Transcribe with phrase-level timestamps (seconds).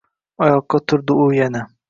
[0.45, 1.65] Oyoqqa turdi u yana.